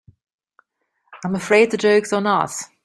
I'm 1.23 1.35
afraid 1.35 1.69
the 1.69 1.77
joke's 1.77 2.11
on 2.11 2.25
us. 2.25 2.65